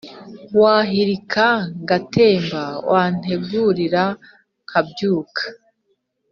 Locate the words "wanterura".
2.89-4.05